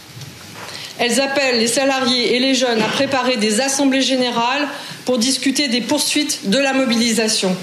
Elles 0.98 1.20
appellent 1.20 1.58
les 1.58 1.66
salariés 1.66 2.36
et 2.36 2.38
les 2.38 2.54
jeunes 2.54 2.80
à 2.80 2.88
préparer 2.88 3.36
des 3.36 3.60
assemblées 3.60 4.02
générales 4.02 4.68
pour 5.04 5.18
discuter 5.18 5.68
des 5.68 5.80
poursuites 5.80 6.48
de 6.48 6.58
la 6.58 6.72
mobilisation. 6.72 7.56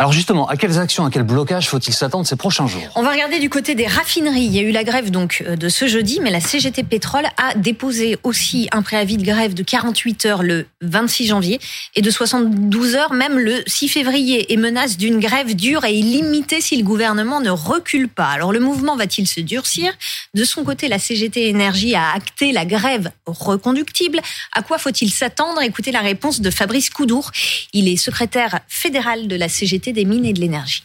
Alors 0.00 0.12
justement, 0.12 0.48
à 0.48 0.56
quelles 0.56 0.78
actions, 0.78 1.04
à 1.04 1.10
quel 1.10 1.24
blocage 1.24 1.68
faut-il 1.68 1.92
s'attendre 1.92 2.26
ces 2.26 2.36
prochains 2.36 2.66
jours? 2.66 2.80
On 2.94 3.02
va 3.02 3.10
regarder 3.10 3.38
du 3.38 3.50
côté 3.50 3.74
des 3.74 3.86
raffineries. 3.86 4.46
Il 4.46 4.56
y 4.56 4.58
a 4.58 4.62
eu 4.62 4.70
la 4.70 4.82
grève 4.82 5.10
donc 5.10 5.44
euh, 5.46 5.56
de 5.56 5.68
ce 5.68 5.86
jeudi, 5.88 6.20
mais 6.22 6.30
la 6.30 6.40
CGT 6.40 6.84
Pétrole 6.84 7.26
a 7.36 7.52
déposé 7.54 8.16
aussi 8.22 8.66
un 8.72 8.80
préavis 8.80 9.18
de 9.18 9.22
grève 9.22 9.52
de 9.52 9.62
48 9.62 10.24
heures 10.24 10.42
le 10.42 10.64
26 10.80 11.26
janvier 11.26 11.60
et 11.96 12.00
de 12.00 12.10
72 12.10 12.94
heures 12.94 13.12
même 13.12 13.38
le 13.38 13.62
6 13.66 13.88
février 13.88 14.50
et 14.50 14.56
menace 14.56 14.96
d'une 14.96 15.20
grève 15.20 15.54
dure 15.54 15.84
et 15.84 15.92
illimitée 15.92 16.62
si 16.62 16.78
le 16.78 16.82
gouvernement 16.82 17.42
ne 17.42 17.50
recule 17.50 18.08
pas. 18.08 18.28
Alors 18.28 18.54
le 18.54 18.60
mouvement 18.60 18.96
va-t-il 18.96 19.28
se 19.28 19.40
durcir? 19.40 19.92
De 20.32 20.44
son 20.44 20.64
côté, 20.64 20.88
la 20.88 20.98
CGT 20.98 21.50
Énergie 21.50 21.94
a 21.94 22.12
acté 22.14 22.52
la 22.52 22.64
grève 22.64 23.10
reconductible. 23.26 24.20
À 24.54 24.62
quoi 24.62 24.78
faut-il 24.78 25.10
s'attendre? 25.10 25.60
Écoutez 25.60 25.92
la 25.92 26.00
réponse 26.00 26.40
de 26.40 26.48
Fabrice 26.48 26.88
Coudour. 26.88 27.32
Il 27.74 27.86
est 27.86 27.98
secrétaire 27.98 28.60
fédéral 28.66 29.28
de 29.28 29.36
la 29.36 29.50
CGT 29.50 29.89
des 29.92 30.04
mines 30.04 30.24
et 30.24 30.32
de 30.32 30.40
l'énergie. 30.40 30.84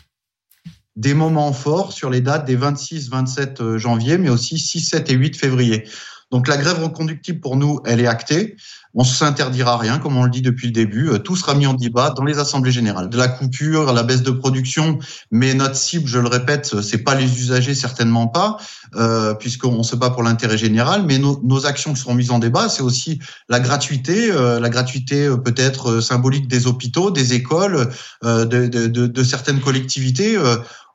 Des 0.95 1.13
moments 1.13 1.51
forts 1.51 1.91
sur 1.91 2.09
les 2.09 2.21
dates 2.21 2.45
des 2.45 2.55
26, 2.55 3.09
27 3.09 3.61
euh, 3.61 3.77
janvier, 3.77 4.17
mais 4.17 4.29
aussi 4.29 4.57
6, 4.57 4.79
7 4.79 5.09
et 5.09 5.13
8 5.13 5.35
février. 5.35 5.83
Donc 6.31 6.47
la 6.47 6.57
grève 6.57 6.83
reconductible 6.83 7.39
pour 7.39 7.55
nous, 7.55 7.79
elle 7.85 8.01
est 8.01 8.07
actée. 8.07 8.55
On 8.93 9.03
ne 9.03 9.07
s'interdira 9.07 9.77
rien, 9.77 9.99
comme 9.99 10.15
on 10.15 10.23
le 10.23 10.29
dit 10.29 10.41
depuis 10.41 10.67
le 10.67 10.73
début. 10.73 11.09
Euh, 11.09 11.19
tout 11.19 11.35
sera 11.35 11.53
mis 11.53 11.67
en 11.67 11.73
débat 11.73 12.11
dans 12.11 12.23
les 12.23 12.39
assemblées 12.39 12.71
générales. 12.71 13.09
De 13.09 13.17
la 13.17 13.27
coupure, 13.27 13.91
la 13.91 14.03
baisse 14.03 14.23
de 14.23 14.31
production, 14.31 14.99
mais 15.31 15.53
notre 15.53 15.75
cible, 15.75 16.07
je 16.07 16.17
le 16.17 16.27
répète, 16.27 16.81
c'est 16.81 17.03
pas 17.03 17.13
les 17.13 17.39
usagers, 17.39 17.75
certainement 17.75 18.27
pas, 18.27 18.57
euh, 18.95 19.33
puisqu'on 19.33 19.83
se 19.83 19.97
bat 19.97 20.11
pour 20.11 20.23
l'intérêt 20.23 20.57
général. 20.57 21.03
Mais 21.05 21.17
nos, 21.17 21.65
actions 21.65 21.93
qui 21.93 21.99
seront 21.99 22.15
mises 22.15 22.31
en 22.31 22.39
débat, 22.39 22.69
c'est 22.69 22.83
aussi 22.83 23.19
la 23.49 23.59
gratuité, 23.59 24.31
euh, 24.31 24.59
la 24.59 24.69
gratuité 24.69 25.25
euh, 25.25 25.37
peut-être 25.37 25.99
symbolique 25.99 26.47
des 26.47 26.65
hôpitaux, 26.65 27.11
des 27.11 27.33
écoles, 27.33 27.89
de, 28.23 29.23
certaines 29.23 29.59
collectivités. 29.59 30.37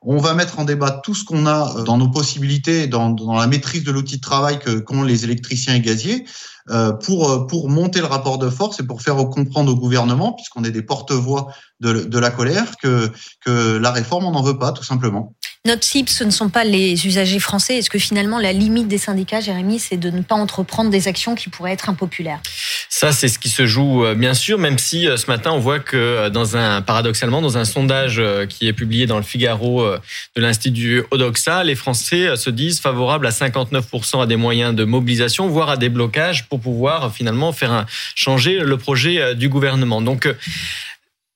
On 0.03 0.17
va 0.17 0.33
mettre 0.33 0.59
en 0.59 0.65
débat 0.65 0.91
tout 0.91 1.13
ce 1.13 1.23
qu'on 1.23 1.45
a 1.45 1.83
dans 1.83 1.97
nos 1.97 2.09
possibilités, 2.09 2.87
dans, 2.87 3.11
dans 3.11 3.35
la 3.35 3.45
maîtrise 3.45 3.83
de 3.83 3.91
l'outil 3.91 4.15
de 4.15 4.21
travail 4.21 4.57
que 4.57 4.79
qu'ont 4.79 5.03
les 5.03 5.25
électriciens 5.25 5.75
et 5.75 5.81
gaziers. 5.81 6.25
Euh, 6.69 6.91
pour, 6.91 7.29
euh, 7.29 7.47
pour 7.47 7.69
monter 7.69 7.99
le 7.99 8.05
rapport 8.05 8.37
de 8.37 8.49
force 8.49 8.79
et 8.79 8.83
pour 8.83 9.01
faire 9.01 9.15
comprendre 9.15 9.71
au 9.71 9.75
gouvernement, 9.75 10.33
puisqu'on 10.33 10.63
est 10.63 10.71
des 10.71 10.83
porte-voix 10.83 11.51
de, 11.79 12.03
de, 12.03 12.19
la 12.19 12.29
colère, 12.29 12.77
que, 12.77 13.11
que 13.43 13.77
la 13.77 13.91
réforme, 13.91 14.25
on 14.25 14.31
n'en 14.31 14.43
veut 14.43 14.59
pas, 14.59 14.71
tout 14.71 14.83
simplement. 14.83 15.35
Notre 15.67 15.83
cible, 15.83 16.09
ce 16.09 16.23
ne 16.23 16.31
sont 16.31 16.49
pas 16.49 16.63
les 16.63 17.05
usagers 17.05 17.37
français. 17.37 17.77
Est-ce 17.77 17.91
que 17.91 17.99
finalement, 17.99 18.39
la 18.39 18.51
limite 18.51 18.87
des 18.87 18.97
syndicats, 18.97 19.41
Jérémy, 19.41 19.77
c'est 19.77 19.95
de 19.95 20.09
ne 20.09 20.23
pas 20.23 20.33
entreprendre 20.33 20.89
des 20.89 21.07
actions 21.07 21.35
qui 21.35 21.49
pourraient 21.49 21.73
être 21.73 21.87
impopulaires? 21.87 22.39
Ça, 22.89 23.11
c'est 23.11 23.27
ce 23.27 23.37
qui 23.37 23.49
se 23.49 23.67
joue, 23.67 24.03
euh, 24.03 24.15
bien 24.15 24.33
sûr, 24.33 24.57
même 24.57 24.79
si 24.79 25.07
ce 25.15 25.27
matin, 25.27 25.51
on 25.51 25.59
voit 25.59 25.79
que, 25.79 26.29
dans 26.29 26.57
un, 26.57 26.81
paradoxalement, 26.81 27.43
dans 27.43 27.59
un 27.59 27.65
sondage 27.65 28.19
qui 28.49 28.67
est 28.67 28.73
publié 28.73 29.05
dans 29.05 29.17
le 29.17 29.23
Figaro 29.23 29.85
de 30.35 30.41
l'Institut 30.41 31.03
Odoxa, 31.11 31.63
les 31.63 31.75
Français 31.75 32.35
se 32.37 32.49
disent 32.49 32.79
favorables 32.79 33.27
à 33.27 33.29
59% 33.29 34.23
à 34.23 34.25
des 34.25 34.37
moyens 34.37 34.73
de 34.73 34.83
mobilisation, 34.83 35.47
voire 35.47 35.69
à 35.69 35.77
des 35.77 35.89
blocages 35.89 36.49
pour 36.49 36.59
pouvoir 36.59 37.13
finalement 37.13 37.53
faire 37.53 37.85
changer 38.15 38.57
le 38.57 38.77
projet 38.77 39.35
du 39.35 39.47
gouvernement. 39.47 40.01
Donc, 40.01 40.27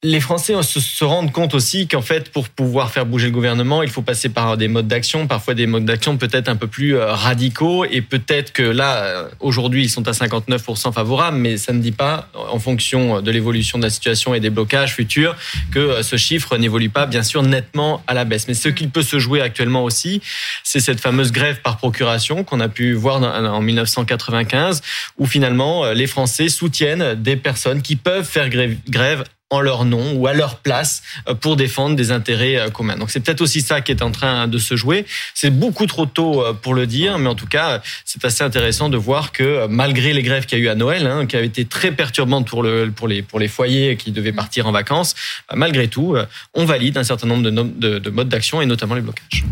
les 0.05 0.19
Français 0.19 0.53
se, 0.62 1.03
rendent 1.03 1.31
compte 1.31 1.55
aussi 1.55 1.88
qu'en 1.88 2.01
fait, 2.01 2.29
pour 2.31 2.47
pouvoir 2.50 2.91
faire 2.91 3.07
bouger 3.07 3.27
le 3.27 3.33
gouvernement, 3.33 3.81
il 3.81 3.89
faut 3.89 4.03
passer 4.03 4.29
par 4.29 4.55
des 4.55 4.67
modes 4.67 4.88
d'action, 4.88 5.25
parfois 5.25 5.55
des 5.55 5.65
modes 5.65 5.85
d'action 5.85 6.17
peut-être 6.17 6.47
un 6.47 6.55
peu 6.55 6.67
plus 6.67 6.95
euh, 6.95 7.12
radicaux. 7.12 7.85
Et 7.85 8.01
peut-être 8.01 8.53
que 8.53 8.62
là, 8.62 8.97
euh, 8.97 9.29
aujourd'hui, 9.39 9.85
ils 9.85 9.89
sont 9.89 10.07
à 10.07 10.12
59% 10.12 10.93
favorables, 10.93 11.38
mais 11.38 11.57
ça 11.57 11.74
ne 11.74 11.79
dit 11.79 11.91
pas, 11.91 12.29
en 12.35 12.59
fonction 12.59 13.21
de 13.21 13.31
l'évolution 13.31 13.79
de 13.79 13.83
la 13.83 13.89
situation 13.89 14.35
et 14.35 14.39
des 14.39 14.51
blocages 14.51 14.93
futurs, 14.93 15.35
que 15.71 15.79
euh, 15.79 16.03
ce 16.03 16.17
chiffre 16.17 16.55
n'évolue 16.57 16.89
pas, 16.89 17.07
bien 17.07 17.24
sûr, 17.24 17.41
nettement 17.41 18.03
à 18.05 18.13
la 18.13 18.25
baisse. 18.25 18.47
Mais 18.47 18.53
ce 18.53 18.69
qu'il 18.69 18.91
peut 18.91 19.03
se 19.03 19.17
jouer 19.17 19.41
actuellement 19.41 19.83
aussi, 19.83 20.21
c'est 20.63 20.79
cette 20.79 21.00
fameuse 21.00 21.31
grève 21.31 21.62
par 21.62 21.77
procuration 21.77 22.43
qu'on 22.43 22.59
a 22.59 22.69
pu 22.69 22.93
voir 22.93 23.24
en 23.24 23.62
1995, 23.62 24.83
où 25.17 25.25
finalement, 25.25 25.91
les 25.91 26.07
Français 26.07 26.50
soutiennent 26.50 27.15
des 27.15 27.38
personnes 27.38 27.81
qui 27.81 27.95
peuvent 27.95 28.25
faire 28.25 28.50
grève 28.50 29.24
en 29.52 29.62
leur 29.62 29.86
nom 29.86 30.14
ou 30.14 30.25
à 30.28 30.34
leur 30.34 30.58
place 30.58 31.04
euh, 31.28 31.36
pour 31.36 31.56
défendre 31.56 31.96
des 31.96 32.12
intérêts 32.12 32.58
euh, 32.58 32.70
communs. 32.70 32.98
Donc 32.98 33.12
c'est 33.12 33.20
peut-être 33.20 33.42
aussi 33.42 33.62
ça 33.62 33.82
qui 33.82 33.92
est 33.92 34.02
en 34.02 34.12
train 34.12 34.48
de 34.48 34.58
se 34.58 34.75
jouer. 34.75 35.06
C'est 35.36 35.52
beaucoup 35.52 35.86
trop 35.86 36.08
tôt 36.08 36.44
euh, 36.44 36.54
pour 36.54 36.74
le 36.74 36.88
dire, 36.88 37.20
mais 37.20 37.30
en 37.30 37.36
tout 37.36 37.46
cas, 37.46 37.82
c'est 38.06 38.24
assez 38.25 38.44
intéressant 38.44 38.90
de 38.90 38.98
voir 38.98 39.32
que 39.32 39.68
malgré 39.68 40.14
les 40.14 40.24
grèves 40.24 40.46
qu'il 40.46 40.58
y 40.58 40.62
a 40.62 40.66
eu 40.66 40.70
à 40.70 40.75
Noël, 40.75 41.06
hein, 41.06 41.25
qui 41.28 41.36
avaient 41.36 41.46
été 41.46 41.66
très 41.66 41.92
perturbantes 41.92 42.48
pour, 42.48 42.64
le, 42.64 42.92
pour, 42.92 43.08
les, 43.08 43.22
pour 43.22 43.40
les 43.40 43.48
foyers 43.48 43.98
qui 43.98 44.12
devaient 44.12 44.34
partir 44.34 44.68
en 44.68 44.72
vacances, 44.72 45.14
malgré 45.54 45.88
tout, 45.88 46.18
on 46.54 46.66
valide 46.66 46.98
un 46.98 47.04
certain 47.04 47.28
nombre 47.28 47.44
de, 47.44 47.50
de, 47.52 48.00
de 48.00 48.10
modes 48.10 48.30
d'action 48.30 48.62
et 48.62 48.66
notamment 48.66 48.96
les 48.96 49.02
blocages. 49.02 49.46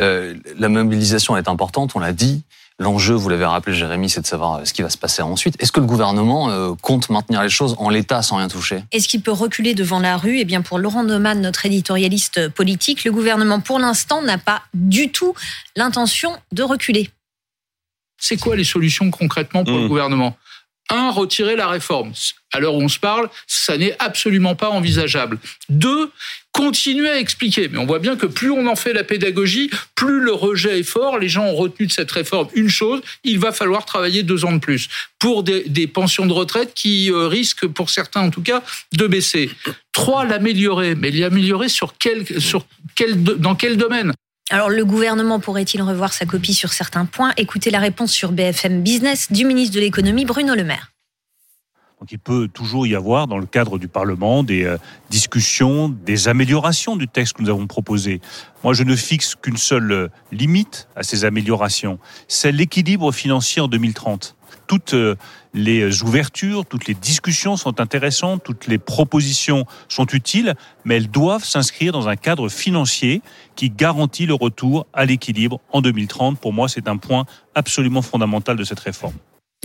Euh, 0.00 0.34
la 0.58 0.68
mobilisation 0.68 1.36
est 1.36 1.48
importante, 1.48 1.92
on 1.94 2.00
l'a 2.00 2.12
dit. 2.12 2.42
L'enjeu, 2.80 3.14
vous 3.14 3.28
l'avez 3.28 3.44
rappelé, 3.44 3.74
Jérémy, 3.74 4.08
c'est 4.08 4.20
de 4.20 4.26
savoir 4.26 4.64
ce 4.64 4.72
qui 4.72 4.82
va 4.82 4.90
se 4.90 4.96
passer 4.96 5.20
ensuite. 5.20 5.60
Est-ce 5.60 5.72
que 5.72 5.80
le 5.80 5.86
gouvernement 5.86 6.48
euh, 6.48 6.74
compte 6.80 7.10
maintenir 7.10 7.42
les 7.42 7.48
choses 7.48 7.74
en 7.78 7.88
l'état 7.88 8.22
sans 8.22 8.36
rien 8.36 8.46
toucher? 8.46 8.84
Est-ce 8.92 9.08
qu'il 9.08 9.20
peut 9.20 9.32
reculer 9.32 9.74
devant 9.74 9.98
la 9.98 10.16
rue? 10.16 10.38
Eh 10.38 10.44
bien, 10.44 10.62
pour 10.62 10.78
Laurent 10.78 11.02
Neumann, 11.02 11.40
notre 11.40 11.66
éditorialiste 11.66 12.48
politique, 12.50 13.04
le 13.04 13.10
gouvernement, 13.10 13.58
pour 13.58 13.80
l'instant, 13.80 14.22
n'a 14.22 14.38
pas 14.38 14.62
du 14.74 15.10
tout 15.10 15.34
l'intention 15.74 16.36
de 16.52 16.62
reculer. 16.62 17.10
C'est 18.16 18.36
quoi 18.36 18.54
les 18.54 18.64
solutions 18.64 19.10
concrètement 19.10 19.64
pour 19.64 19.76
le 19.76 19.84
mmh. 19.84 19.88
gouvernement? 19.88 20.36
Un, 20.90 21.10
retirer 21.10 21.56
la 21.56 21.68
réforme. 21.68 22.12
À 22.52 22.60
l'heure 22.60 22.74
où 22.74 22.82
on 22.82 22.88
se 22.88 22.98
parle, 22.98 23.28
ça 23.46 23.76
n'est 23.76 23.94
absolument 23.98 24.54
pas 24.54 24.70
envisageable. 24.70 25.38
Deux, 25.68 26.10
continuer 26.52 27.08
à 27.10 27.18
expliquer. 27.18 27.68
Mais 27.68 27.78
on 27.78 27.86
voit 27.86 27.98
bien 27.98 28.16
que 28.16 28.26
plus 28.26 28.50
on 28.50 28.66
en 28.66 28.74
fait 28.74 28.92
la 28.92 29.04
pédagogie, 29.04 29.70
plus 29.94 30.20
le 30.20 30.32
rejet 30.32 30.80
est 30.80 30.82
fort. 30.82 31.18
Les 31.18 31.28
gens 31.28 31.44
ont 31.44 31.54
retenu 31.54 31.86
de 31.86 31.92
cette 31.92 32.10
réforme 32.10 32.48
une 32.54 32.68
chose, 32.68 33.00
il 33.22 33.38
va 33.38 33.52
falloir 33.52 33.84
travailler 33.84 34.22
deux 34.22 34.44
ans 34.44 34.52
de 34.52 34.58
plus 34.58 34.88
pour 35.18 35.42
des, 35.42 35.86
pensions 35.86 36.26
de 36.26 36.32
retraite 36.32 36.72
qui 36.74 37.12
euh, 37.12 37.28
risquent, 37.28 37.66
pour 37.66 37.90
certains 37.90 38.22
en 38.22 38.30
tout 38.30 38.42
cas, 38.42 38.62
de 38.92 39.06
baisser. 39.06 39.50
Trois, 39.92 40.24
l'améliorer. 40.24 40.94
Mais 40.94 41.10
l'améliorer 41.10 41.68
dans 43.36 43.54
quel 43.54 43.76
domaine? 43.76 44.12
Alors 44.50 44.70
le 44.70 44.84
gouvernement 44.84 45.40
pourrait-il 45.40 45.82
revoir 45.82 46.12
sa 46.12 46.24
copie 46.24 46.54
sur 46.54 46.72
certains 46.72 47.04
points? 47.04 47.32
Écoutez 47.36 47.70
la 47.70 47.80
réponse 47.80 48.12
sur 48.12 48.32
BFM 48.32 48.82
Business 48.82 49.30
du 49.30 49.44
ministre 49.44 49.74
de 49.74 49.80
l'économie 49.80 50.24
Bruno 50.24 50.54
Le 50.54 50.64
Maire. 50.64 50.92
Il 52.10 52.18
peut 52.18 52.48
toujours 52.48 52.86
y 52.86 52.94
avoir 52.94 53.26
dans 53.26 53.38
le 53.38 53.44
cadre 53.44 53.76
du 53.76 53.88
Parlement 53.88 54.44
des 54.44 54.64
euh, 54.64 54.78
discussions, 55.10 55.88
des 55.88 56.28
améliorations 56.28 56.96
du 56.96 57.08
texte 57.08 57.34
que 57.34 57.42
nous 57.42 57.50
avons 57.50 57.66
proposé. 57.66 58.20
Moi, 58.62 58.72
je 58.72 58.84
ne 58.84 58.94
fixe 58.94 59.34
qu'une 59.34 59.56
seule 59.56 59.92
euh, 59.92 60.08
limite 60.30 60.88
à 60.94 61.02
ces 61.02 61.24
améliorations, 61.24 61.98
c'est 62.28 62.52
l'équilibre 62.52 63.12
financier 63.12 63.60
en 63.60 63.68
2030. 63.68 64.37
Toutes 64.68 64.94
euh, 64.94 65.16
les 65.54 66.04
ouvertures, 66.04 66.64
toutes 66.64 66.86
les 66.86 66.94
discussions 66.94 67.56
sont 67.56 67.80
intéressantes, 67.80 68.44
toutes 68.44 68.68
les 68.68 68.78
propositions 68.78 69.64
sont 69.88 70.06
utiles, 70.12 70.54
mais 70.84 70.98
elles 70.98 71.10
doivent 71.10 71.44
s'inscrire 71.44 71.92
dans 71.92 72.06
un 72.06 72.16
cadre 72.16 72.48
financier 72.48 73.22
qui 73.56 73.70
garantit 73.70 74.26
le 74.26 74.34
retour 74.34 74.86
à 74.92 75.04
l'équilibre 75.04 75.60
en 75.72 75.80
2030. 75.80 76.38
Pour 76.38 76.52
moi, 76.52 76.68
c'est 76.68 76.86
un 76.86 76.98
point 76.98 77.24
absolument 77.56 78.02
fondamental 78.02 78.56
de 78.56 78.62
cette 78.62 78.80
réforme. 78.80 79.14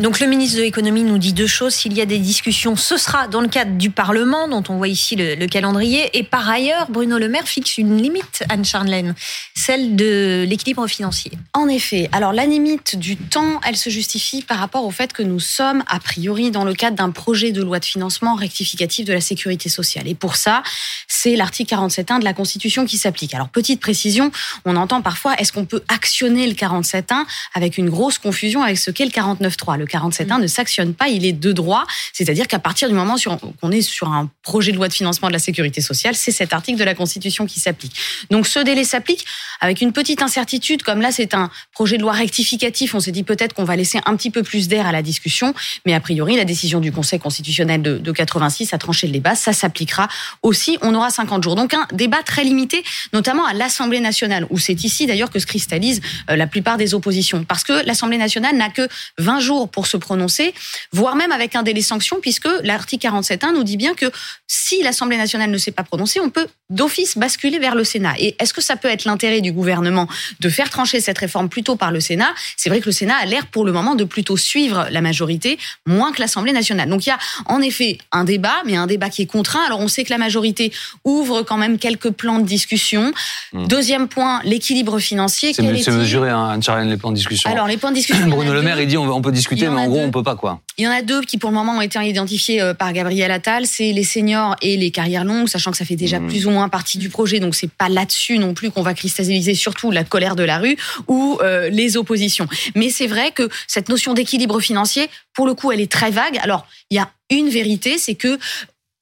Donc 0.01 0.19
le 0.19 0.25
ministre 0.25 0.57
de 0.57 0.63
l'économie 0.63 1.03
nous 1.03 1.19
dit 1.19 1.33
deux 1.33 1.45
choses. 1.45 1.75
S'il 1.75 1.93
y 1.93 2.01
a 2.01 2.07
des 2.07 2.17
discussions, 2.17 2.75
ce 2.75 2.97
sera 2.97 3.27
dans 3.27 3.41
le 3.41 3.47
cadre 3.47 3.77
du 3.77 3.91
Parlement, 3.91 4.47
dont 4.47 4.63
on 4.69 4.77
voit 4.77 4.87
ici 4.87 5.15
le, 5.15 5.45
calendrier. 5.45 6.17
Et 6.17 6.23
par 6.23 6.49
ailleurs, 6.49 6.89
Bruno 6.89 7.19
Le 7.19 7.29
Maire 7.29 7.47
fixe 7.47 7.77
une 7.77 8.01
limite, 8.01 8.43
Anne-Charlène, 8.49 9.13
celle 9.53 9.95
de 9.95 10.45
l'équilibre 10.49 10.87
financier. 10.87 11.33
En 11.53 11.67
effet. 11.67 12.09
Alors 12.11 12.33
la 12.33 12.47
limite 12.47 12.95
du 12.95 13.17
temps, 13.17 13.61
elle 13.67 13.77
se 13.77 13.91
justifie 13.91 14.41
par 14.41 14.57
rapport 14.57 14.83
au 14.83 14.89
fait 14.89 15.13
que 15.13 15.21
nous 15.21 15.39
sommes, 15.39 15.83
a 15.85 15.99
priori, 15.99 16.49
dans 16.49 16.63
le 16.65 16.73
cadre 16.73 16.97
d'un 16.97 17.11
projet 17.11 17.51
de 17.51 17.61
loi 17.61 17.77
de 17.77 17.85
financement 17.85 18.33
rectificatif 18.33 19.05
de 19.05 19.13
la 19.13 19.21
sécurité 19.21 19.69
sociale. 19.69 20.07
Et 20.07 20.15
pour 20.15 20.37
ça, 20.37 20.63
c'est 21.07 21.35
l'article 21.35 21.75
47.1 21.75 22.17
de 22.17 22.23
la 22.23 22.33
Constitution 22.33 22.87
qui 22.87 22.97
s'applique. 22.97 23.35
Alors 23.35 23.49
petite 23.49 23.79
précision, 23.79 24.31
on 24.65 24.75
entend 24.75 25.03
parfois, 25.03 25.35
est-ce 25.35 25.51
qu'on 25.53 25.65
peut 25.65 25.83
actionner 25.87 26.47
le 26.47 26.53
47.1 26.53 27.25
avec 27.53 27.77
une 27.77 27.91
grosse 27.91 28.17
confusion 28.17 28.63
avec 28.63 28.79
ce 28.79 28.89
qu'est 28.89 29.05
le 29.05 29.11
49.3 29.11 29.82
le 29.83 29.87
47.1 29.87 30.41
ne 30.41 30.47
s'actionne 30.47 30.93
pas, 30.93 31.09
il 31.09 31.25
est 31.25 31.33
de 31.33 31.51
droit. 31.51 31.85
C'est-à-dire 32.13 32.47
qu'à 32.47 32.59
partir 32.59 32.87
du 32.87 32.95
moment 32.95 33.15
qu'on 33.61 33.71
est 33.71 33.81
sur 33.81 34.09
un 34.09 34.29
projet 34.41 34.71
de 34.71 34.77
loi 34.77 34.87
de 34.87 34.93
financement 34.93 35.27
de 35.27 35.33
la 35.33 35.39
sécurité 35.39 35.81
sociale, 35.81 36.15
c'est 36.15 36.31
cet 36.31 36.53
article 36.53 36.79
de 36.79 36.83
la 36.83 36.95
Constitution 36.95 37.45
qui 37.45 37.59
s'applique. 37.59 37.95
Donc 38.31 38.47
ce 38.47 38.59
délai 38.59 38.83
s'applique 38.83 39.25
avec 39.61 39.81
une 39.81 39.91
petite 39.91 40.21
incertitude, 40.21 40.83
comme 40.83 41.01
là 41.01 41.11
c'est 41.11 41.33
un 41.33 41.49
projet 41.73 41.97
de 41.97 42.01
loi 42.01 42.13
rectificatif, 42.13 42.95
on 42.95 42.99
s'est 42.99 43.11
dit 43.11 43.23
peut-être 43.23 43.53
qu'on 43.53 43.63
va 43.63 43.75
laisser 43.75 43.99
un 44.05 44.15
petit 44.15 44.31
peu 44.31 44.43
plus 44.43 44.67
d'air 44.67 44.87
à 44.87 44.91
la 44.91 45.01
discussion, 45.01 45.53
mais 45.85 45.93
a 45.93 45.99
priori 45.99 46.35
la 46.35 46.45
décision 46.45 46.79
du 46.79 46.91
Conseil 46.91 47.19
constitutionnel 47.19 47.81
de, 47.81 47.97
de 47.97 48.11
86 48.11 48.73
a 48.73 48.77
tranché 48.77 49.07
le 49.07 49.13
débat, 49.13 49.35
ça 49.35 49.53
s'appliquera 49.53 50.07
aussi, 50.41 50.77
on 50.81 50.95
aura 50.95 51.09
50 51.09 51.43
jours. 51.43 51.55
Donc 51.55 51.73
un 51.73 51.87
débat 51.91 52.23
très 52.23 52.43
limité, 52.43 52.83
notamment 53.13 53.45
à 53.45 53.53
l'Assemblée 53.53 53.99
nationale, 53.99 54.47
où 54.49 54.57
c'est 54.57 54.83
ici 54.83 55.05
d'ailleurs 55.05 55.29
que 55.29 55.39
se 55.39 55.45
cristallise 55.45 56.01
euh, 56.29 56.35
la 56.35 56.47
plupart 56.47 56.77
des 56.77 56.93
oppositions, 56.93 57.43
parce 57.43 57.63
que 57.63 57.85
l'Assemblée 57.85 58.17
nationale 58.17 58.55
n'a 58.55 58.69
que 58.69 58.87
20 59.17 59.39
jours 59.39 59.69
pour 59.73 59.87
se 59.87 59.97
prononcer, 59.97 60.53
voire 60.93 61.15
même 61.15 61.31
avec 61.31 61.55
un 61.55 61.63
délai 61.63 61.81
sanction, 61.81 62.19
puisque 62.21 62.47
l'article 62.63 63.07
47.1 63.07 63.53
nous 63.53 63.63
dit 63.63 63.77
bien 63.77 63.93
que 63.93 64.05
si 64.47 64.81
l'Assemblée 64.83 65.17
nationale 65.17 65.49
ne 65.49 65.57
s'est 65.57 65.71
pas 65.71 65.83
prononcée, 65.83 66.19
on 66.19 66.29
peut 66.29 66.47
d'office 66.69 67.17
basculer 67.17 67.59
vers 67.59 67.75
le 67.75 67.83
Sénat. 67.83 68.13
Et 68.19 68.35
est-ce 68.39 68.53
que 68.53 68.61
ça 68.61 68.75
peut 68.75 68.87
être 68.87 69.05
l'intérêt 69.05 69.41
du 69.41 69.51
gouvernement 69.51 70.07
de 70.39 70.49
faire 70.49 70.69
trancher 70.69 71.01
cette 71.01 71.17
réforme 71.17 71.49
plutôt 71.49 71.75
par 71.75 71.91
le 71.91 71.99
Sénat? 71.99 72.33
C'est 72.55 72.69
vrai 72.69 72.79
que 72.79 72.85
le 72.85 72.91
Sénat 72.91 73.15
a 73.15 73.25
l'air 73.25 73.47
pour 73.47 73.65
le 73.65 73.71
moment 73.71 73.95
de 73.95 74.03
plutôt 74.03 74.37
suivre 74.37 74.87
la 74.89 75.01
majorité, 75.01 75.57
moins 75.85 76.11
que 76.11 76.21
l'Assemblée 76.21 76.53
nationale. 76.53 76.89
Donc 76.89 77.05
il 77.05 77.09
y 77.09 77.11
a 77.11 77.19
en 77.45 77.61
effet 77.61 77.97
un 78.11 78.23
débat, 78.23 78.61
mais 78.65 78.75
un 78.75 78.87
débat 78.87 79.09
qui 79.09 79.23
est 79.23 79.25
contraint. 79.25 79.63
Alors 79.65 79.79
on 79.79 79.87
sait 79.87 80.03
que 80.03 80.11
la 80.11 80.17
majorité 80.17 80.71
ouvre 81.03 81.41
quand 81.41 81.57
même 81.57 81.77
quelques 81.77 82.11
plans 82.11 82.39
de 82.39 82.45
discussion. 82.45 83.11
Hmm. 83.53 83.67
Deuxième 83.67 84.07
point, 84.07 84.41
l'équilibre 84.43 84.99
financier. 84.99 85.53
C'est 85.53 85.63
mesuré, 85.63 86.29
hein, 86.29 86.59
les 86.85 86.97
plans 86.97 87.11
de 87.11 87.15
discussion. 87.15 87.49
Alors 87.49 87.67
les 87.67 87.77
plans 87.77 87.89
de 87.89 87.95
discussion. 87.95 88.27
Bruno 88.27 88.53
Le 88.53 88.61
Maire, 88.61 88.79
il 88.79 88.87
dit 88.87 88.97
on 88.97 89.21
peut 89.21 89.31
discuter, 89.31 89.62
mais 89.69 89.81
en 89.81 89.87
gros, 89.87 89.99
on 89.99 90.11
peut 90.11 90.23
pas 90.23 90.35
quoi. 90.35 90.61
Il 90.77 90.85
y 90.85 90.87
en 90.87 90.91
a 90.91 91.01
deux 91.01 91.21
qui 91.21 91.37
pour 91.37 91.51
le 91.51 91.55
moment 91.55 91.77
ont 91.77 91.81
été 91.81 91.99
identifiés 91.99 92.61
euh, 92.61 92.73
par 92.73 92.91
Gabriel 92.93 93.29
Attal, 93.29 93.67
c'est 93.67 93.91
les 93.91 94.03
seniors 94.03 94.55
et 94.61 94.75
les 94.75 94.89
carrières 94.89 95.23
longues, 95.23 95.47
sachant 95.47 95.71
que 95.71 95.77
ça 95.77 95.85
fait 95.85 95.95
déjà 95.95 96.19
mmh. 96.19 96.27
plus 96.27 96.47
ou 96.47 96.49
moins 96.49 96.69
partie 96.69 96.97
du 96.97 97.09
projet, 97.09 97.39
donc 97.39 97.53
c'est 97.53 97.69
pas 97.71 97.89
là-dessus 97.89 98.39
non 98.39 98.53
plus 98.53 98.71
qu'on 98.71 98.81
va 98.81 98.93
cristalliser 98.93 99.53
surtout 99.53 99.91
la 99.91 100.03
colère 100.03 100.35
de 100.35 100.43
la 100.43 100.57
rue 100.57 100.77
ou 101.07 101.37
euh, 101.41 101.69
les 101.69 101.95
oppositions. 101.97 102.47
Mais 102.75 102.89
c'est 102.89 103.07
vrai 103.07 103.31
que 103.31 103.49
cette 103.67 103.89
notion 103.89 104.13
d'équilibre 104.13 104.59
financier, 104.59 105.09
pour 105.33 105.45
le 105.45 105.53
coup, 105.53 105.71
elle 105.71 105.81
est 105.81 105.91
très 105.91 106.11
vague. 106.11 106.39
Alors, 106.41 106.65
il 106.89 106.97
y 106.97 106.99
a 106.99 107.09
une 107.29 107.49
vérité, 107.49 107.97
c'est 107.97 108.15
que 108.15 108.37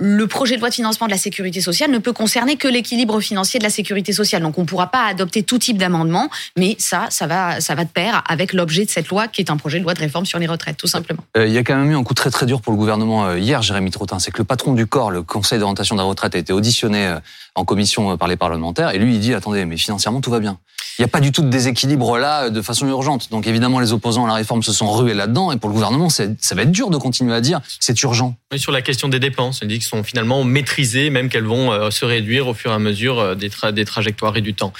le 0.02 0.26
projet 0.26 0.56
de 0.56 0.62
loi 0.62 0.70
de 0.70 0.74
financement 0.74 1.06
de 1.06 1.12
la 1.12 1.18
sécurité 1.18 1.62
sociale 1.62 1.92
ne 1.92 2.00
peut 2.00 2.12
concerner 2.12 2.56
que 2.56 2.68
l'équilibre 2.68 3.22
financier 3.22 3.60
de 3.60 3.64
la 3.64 3.70
sécurité 3.70 4.14
sociale. 4.14 4.42
Donc 4.42 4.58
on 4.58 4.62
ne 4.62 4.66
pourra 4.66 4.88
pas 4.88 5.06
adopter 5.06 5.44
tout 5.44 5.60
type 5.60 5.78
d'amendement, 5.78 6.28
mais 6.58 6.76
ça, 6.80 7.06
ça 7.12 7.28
va, 7.28 7.62
ça 7.62 7.76
va 7.76 7.86
de 7.86 7.90
pair 7.90 8.24
avec 8.28 8.54
l'objet 8.54 8.84
de 8.84 8.90
cette 8.90 9.10
loi 9.10 9.28
qui 9.28 9.42
est 9.42 9.52
un 9.52 9.58
projet 9.58 9.78
de 9.78 9.84
loi 9.84 9.94
de 9.94 10.00
réforme 10.00 10.26
sur 10.26 10.40
les 10.40 10.48
retraites, 10.48 10.78
tout 10.78 10.88
simplement. 10.88 11.24
Euh, 11.38 11.46
il 11.46 11.54
y 11.54 11.58
a 11.60 11.64
quand 11.64 11.76
même 11.76 11.92
eu 11.92 11.96
un 11.96 12.04
coup 12.04 12.16
très 12.16 12.32
très 12.32 12.48
dur 12.48 12.62
pour 12.62 12.74
le 12.74 12.78
gouvernement 12.78 13.28
euh, 13.28 13.38
hier, 13.38 13.62
Jérémy 13.62 13.92
Trottin. 13.92 14.18
C'est 14.18 14.32
que 14.32 14.40
le 14.40 14.44
patron 14.44 14.74
du 14.74 14.88
corps, 14.88 15.12
le 15.12 15.22
Conseil 15.22 15.60
d'orientation 15.60 15.96
de 15.96 16.02
la 16.02 16.06
retraite, 16.06 16.34
a 16.34 16.40
été 16.40 16.52
auditionné 16.52 17.06
euh, 17.06 17.20
en 17.54 17.64
commission 17.64 18.18
par 18.18 18.28
les 18.28 18.38
parlementaires 18.38 18.96
et 18.96 18.98
lui 18.98 19.14
il 19.14 19.20
dit 19.20 19.36
attendez, 19.36 19.66
mais 19.66 19.78
financièrement 19.78 20.22
tout 20.22 20.32
va 20.32 20.40
bien. 20.40 20.58
Il 20.98 21.02
n'y 21.02 21.06
a 21.06 21.08
pas 21.08 21.20
du 21.20 21.32
tout 21.32 21.42
de 21.42 21.50
déséquilibre 21.50 22.18
là 22.18 22.50
de 22.50 22.62
façon 22.62 22.88
urgente. 22.88 23.30
Donc 23.32 23.48
évidemment 23.48 23.80
les 23.80 23.94
opposants 23.94 24.26
à 24.26 24.28
la 24.28 24.34
réforme 24.36 24.64
se 24.64 24.74
sont 24.74 24.92
rués 24.92 25.14
là-dedans 25.14 25.52
et 25.52 25.58
pour 25.58 25.70
le 25.70 25.74
gouvernement 25.74 26.10
ça 26.10 26.56
va 26.56 26.62
être 26.64 26.72
dur 26.72 26.90
de 26.90 26.98
continuer 26.98 27.34
à 27.34 27.42
dire 27.42 27.62
c'est 27.80 28.02
urgent. 28.04 28.36
Oui, 28.52 28.60
sur 28.60 28.72
la 28.72 28.82
question 28.82 29.08
des 29.08 29.20
dépenses, 29.20 29.60
il 29.62 29.68
dit 29.68 29.80
que 29.80 29.86
sont 29.86 30.04
finalement 30.04 30.44
maîtrisées, 30.44 31.10
même 31.10 31.30
qu'elles 31.30 31.46
vont 31.46 31.72
euh, 31.72 31.90
se 31.92 32.06
réduire 32.06 32.48
au 32.48 32.54
fur 32.54 32.72
et 32.72 32.74
à 32.74 32.80
mesure 32.80 33.20
euh, 33.20 33.36
des, 33.36 33.50
des 33.74 33.86
trajectoires 33.86 34.36
et 34.38 34.42
du 34.42 34.54
temps. 34.54 34.74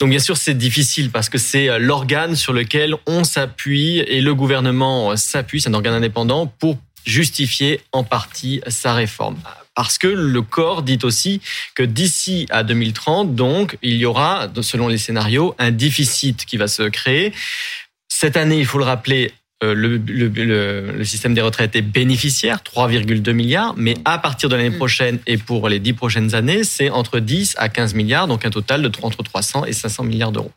Donc 0.00 0.10
bien 0.10 0.18
sûr, 0.18 0.36
c'est 0.36 0.54
difficile 0.54 1.10
parce 1.10 1.28
que 1.28 1.38
c'est 1.38 1.68
euh, 1.68 1.78
l'organe 1.78 2.36
sur 2.36 2.52
lequel 2.52 2.94
on 3.06 3.24
s'appuie 3.24 3.98
et 3.98 4.20
le 4.20 4.34
gouvernement 4.34 5.16
s'appuie, 5.16 5.60
c'est 5.60 5.68
un 5.68 5.74
organe 5.74 5.94
indépendant, 5.94 6.46
pour 6.46 6.78
justifier 7.04 7.80
en 7.92 8.04
partie 8.04 8.60
sa 8.68 8.94
réforme. 8.94 9.36
Parce 9.74 9.98
que 9.98 10.06
le 10.06 10.42
corps 10.42 10.82
dit 10.82 10.98
aussi 11.02 11.40
que 11.74 11.82
d'ici 11.82 12.46
à 12.50 12.62
2030, 12.62 13.34
donc, 13.34 13.78
il 13.82 13.96
y 13.96 14.04
aura, 14.04 14.48
selon 14.60 14.88
les 14.88 14.98
scénarios, 14.98 15.54
un 15.58 15.70
déficit 15.70 16.44
qui 16.44 16.56
va 16.56 16.68
se 16.68 16.82
créer. 16.82 17.32
Cette 18.08 18.36
année, 18.36 18.58
il 18.58 18.66
faut 18.66 18.78
le 18.78 18.84
rappeler, 18.84 19.32
euh, 19.64 19.74
le, 19.74 19.96
le, 19.96 20.28
le, 20.28 21.04
système 21.04 21.34
des 21.34 21.40
retraites 21.40 21.74
est 21.76 21.82
bénéficiaire, 21.82 22.58
3,2 22.58 23.32
milliards, 23.32 23.74
mais 23.76 23.94
à 24.04 24.18
partir 24.18 24.48
de 24.48 24.56
l'année 24.56 24.70
mm. 24.70 24.76
prochaine 24.76 25.18
et 25.26 25.38
pour 25.38 25.68
les 25.68 25.78
10 25.78 25.92
prochaines 25.94 26.34
années, 26.34 26.64
c'est 26.64 26.90
entre 26.90 27.20
10 27.20 27.54
à 27.58 27.68
15 27.68 27.94
milliards, 27.94 28.26
donc 28.26 28.44
un 28.44 28.50
total 28.50 28.82
de 28.82 28.90
entre 29.02 29.22
300 29.22 29.64
et 29.64 29.72
500 29.72 30.04
milliards 30.04 30.32
d'euros. 30.32 30.52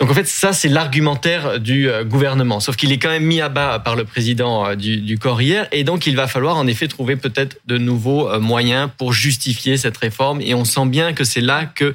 Donc 0.00 0.10
en 0.10 0.14
fait, 0.14 0.26
ça, 0.26 0.52
c'est 0.52 0.68
l'argumentaire 0.68 1.60
du 1.60 1.88
euh, 1.88 2.04
gouvernement. 2.04 2.60
Sauf 2.60 2.76
qu'il 2.76 2.92
est 2.92 2.98
quand 2.98 3.10
même 3.10 3.24
mis 3.24 3.40
à 3.40 3.48
bas 3.48 3.78
par 3.78 3.96
le 3.96 4.04
président 4.04 4.66
euh, 4.66 4.74
du, 4.74 4.98
du 4.98 5.18
corps 5.18 5.40
hier. 5.40 5.68
Et 5.72 5.84
donc, 5.84 6.06
il 6.06 6.16
va 6.16 6.26
falloir 6.26 6.56
en 6.56 6.66
effet 6.66 6.88
trouver 6.88 7.16
peut-être 7.16 7.58
de 7.66 7.78
nouveaux 7.78 8.38
moyens 8.40 8.90
pour 8.96 9.12
justifier 9.12 9.76
cette 9.76 9.96
réforme. 9.96 10.40
Et 10.40 10.54
on 10.54 10.64
sent 10.64 10.86
bien 10.86 11.12
que 11.12 11.24
c'est 11.24 11.40
là 11.40 11.66
que 11.66 11.92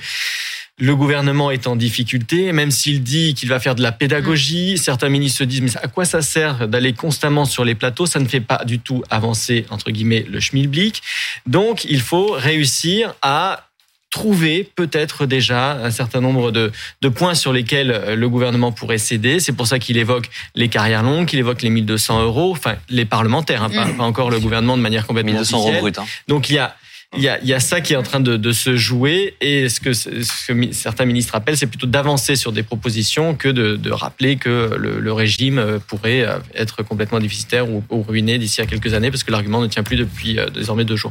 le 0.79 0.95
gouvernement 0.95 1.49
est 1.49 1.65
en 1.65 1.75
difficulté, 1.75 2.51
même 2.51 2.69
s'il 2.69 3.01
dit 3.01 3.33
qu'il 3.33 3.49
va 3.49 3.59
faire 3.59 3.73
de 3.73 3.81
la 3.81 3.91
pédagogie. 3.91 4.73
Mm. 4.73 4.77
Certains 4.77 5.09
ministres 5.09 5.39
se 5.39 5.43
disent, 5.43 5.61
mais 5.61 5.77
à 5.77 5.87
quoi 5.87 6.05
ça 6.05 6.21
sert 6.21 6.67
d'aller 6.67 6.93
constamment 6.93 7.45
sur 7.45 7.65
les 7.65 7.73
plateaux? 7.73 8.05
Ça 8.05 8.19
ne 8.19 8.27
fait 8.27 8.41
pas 8.41 8.63
du 8.63 8.79
tout 8.79 9.03
avancer, 9.09 9.65
entre 9.71 9.89
guillemets, 9.89 10.25
le 10.29 10.39
schmilblick. 10.39 11.01
Donc, 11.47 11.85
il 11.85 12.01
faut 12.01 12.31
réussir 12.31 13.15
à 13.23 13.66
trouver 14.17 14.67
peut-être 14.75 15.27
déjà 15.27 15.73
un 15.73 15.91
certain 15.91 16.21
nombre 16.21 16.51
de, 16.51 16.71
de, 17.03 17.09
points 17.09 17.35
sur 17.35 17.53
lesquels 17.53 17.91
euh, 17.91 18.15
le 18.15 18.29
gouvernement 18.29 18.71
pourrait 18.71 18.97
céder. 18.97 19.39
C'est 19.39 19.51
pour 19.51 19.67
ça 19.67 19.77
qu'il 19.77 19.95
évoque 19.95 20.31
les 20.55 20.69
carrières 20.69 21.03
longues, 21.03 21.27
qu'il 21.27 21.37
évoque 21.37 21.61
les 21.61 21.69
1200 21.69 22.23
euros, 22.23 22.51
enfin 22.51 22.77
les 22.89 23.05
parlementaires, 23.05 23.61
hein, 23.61 23.69
pas, 23.69 23.85
mm. 23.85 23.97
pas, 23.97 24.03
encore 24.03 24.31
le 24.31 24.39
gouvernement 24.39 24.75
de 24.75 24.81
manière 24.81 25.05
complètement 25.05 25.33
1200 25.33 25.59
euros 25.59 25.79
brut. 25.81 25.99
Hein. 25.99 26.05
Donc 26.27 26.49
il 26.49 26.55
y 26.55 26.59
a 26.59 26.75
il 27.15 27.23
y, 27.23 27.29
a, 27.29 27.39
il 27.39 27.47
y 27.47 27.53
a 27.53 27.61
ça 27.61 27.79
qui 27.79 27.93
est 27.93 27.95
en 27.95 28.03
train 28.03 28.19
de, 28.19 28.35
de 28.35 28.51
se 28.51 28.75
jouer 28.75 29.35
et 29.39 29.69
ce 29.69 29.79
que, 29.79 29.93
ce 29.93 30.07
que 30.51 30.73
certains 30.73 31.05
ministres 31.05 31.35
appellent, 31.35 31.55
c'est 31.55 31.65
plutôt 31.65 31.87
d'avancer 31.87 32.35
sur 32.35 32.51
des 32.51 32.63
propositions 32.63 33.33
que 33.33 33.47
de, 33.47 33.77
de 33.77 33.91
rappeler 33.91 34.35
que 34.35 34.75
le, 34.77 34.99
le, 34.99 35.13
régime 35.13 35.79
pourrait 35.87 36.27
être 36.53 36.83
complètement 36.83 37.19
déficitaire 37.19 37.69
ou, 37.69 37.81
ou 37.89 38.01
ruiné 38.01 38.37
d'ici 38.37 38.59
à 38.59 38.65
quelques 38.65 38.93
années 38.93 39.09
parce 39.09 39.23
que 39.23 39.31
l'argument 39.31 39.61
ne 39.61 39.67
tient 39.67 39.83
plus 39.83 39.95
depuis 39.95 40.37
euh, 40.37 40.49
désormais 40.49 40.83
deux 40.83 40.97
jours. 40.97 41.05